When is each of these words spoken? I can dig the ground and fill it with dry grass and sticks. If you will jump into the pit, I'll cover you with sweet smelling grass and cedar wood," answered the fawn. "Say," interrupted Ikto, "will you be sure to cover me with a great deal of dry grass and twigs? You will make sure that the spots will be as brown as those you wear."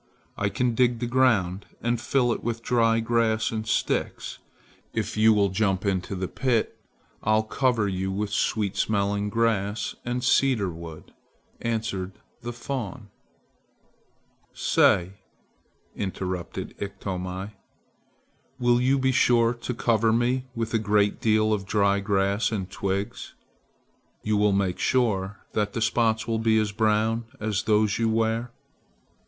I 0.35 0.49
can 0.49 0.73
dig 0.73 0.97
the 0.97 1.05
ground 1.05 1.67
and 1.79 2.01
fill 2.01 2.33
it 2.33 2.43
with 2.43 2.63
dry 2.63 3.01
grass 3.01 3.51
and 3.51 3.67
sticks. 3.67 4.39
If 4.93 5.15
you 5.15 5.31
will 5.31 5.49
jump 5.49 5.85
into 5.85 6.15
the 6.15 6.27
pit, 6.27 6.75
I'll 7.21 7.43
cover 7.43 7.87
you 7.87 8.11
with 8.11 8.31
sweet 8.31 8.75
smelling 8.75 9.29
grass 9.29 9.93
and 10.03 10.23
cedar 10.23 10.71
wood," 10.71 11.13
answered 11.61 12.13
the 12.41 12.51
fawn. 12.51 13.09
"Say," 14.53 15.19
interrupted 15.95 16.73
Ikto, 16.79 17.51
"will 18.57 18.81
you 18.81 18.97
be 18.97 19.11
sure 19.11 19.53
to 19.53 19.73
cover 19.75 20.11
me 20.11 20.45
with 20.55 20.73
a 20.73 20.79
great 20.79 21.21
deal 21.21 21.53
of 21.53 21.67
dry 21.67 21.99
grass 21.99 22.51
and 22.51 22.71
twigs? 22.71 23.35
You 24.23 24.35
will 24.35 24.51
make 24.51 24.79
sure 24.79 25.45
that 25.51 25.73
the 25.73 25.79
spots 25.81 26.27
will 26.27 26.39
be 26.39 26.57
as 26.57 26.71
brown 26.71 27.25
as 27.39 27.61
those 27.65 27.99
you 27.99 28.09
wear." 28.09 28.49